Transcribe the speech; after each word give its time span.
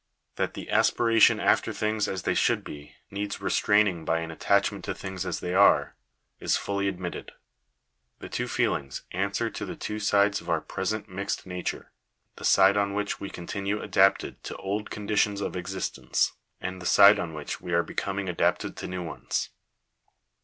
That 0.35 0.55
the 0.55 0.71
aspiration 0.71 1.39
after 1.39 1.71
things 1.71 2.07
as 2.07 2.23
they 2.23 2.33
should 2.33 2.63
be, 2.63 2.95
needs 3.11 3.39
restraining 3.39 4.03
by 4.03 4.21
an 4.21 4.31
attachment 4.31 4.83
to 4.85 4.95
things 4.95 5.27
as 5.27 5.41
they 5.41 5.53
are, 5.53 5.95
is 6.39 6.57
fully 6.57 6.87
admitted. 6.87 7.33
The 8.17 8.27
two 8.27 8.47
feelings 8.47 9.03
answer 9.11 9.51
to 9.51 9.63
the 9.63 9.75
two 9.75 9.99
sides 9.99 10.41
of 10.41 10.49
our 10.49 10.59
present 10.59 11.07
mixed 11.07 11.45
nature— 11.45 11.91
the 12.37 12.45
side 12.45 12.77
on 12.77 12.95
which 12.95 13.19
we 13.19 13.29
continue 13.29 13.79
adapted 13.79 14.41
to 14.45 14.57
old 14.57 14.89
conditions 14.89 15.39
of 15.39 15.55
existence, 15.55 16.31
and 16.59 16.81
the 16.81 16.87
side 16.87 17.19
on 17.19 17.35
which 17.35 17.61
we 17.61 17.71
are 17.71 17.83
becoming 17.83 18.27
adapted 18.27 18.75
to 18.77 18.87
new 18.87 19.03
ones. 19.03 19.51